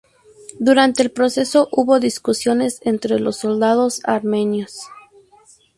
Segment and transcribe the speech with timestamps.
[0.57, 4.79] Durante el proceso, hubo discusiones entre los soldados armenios.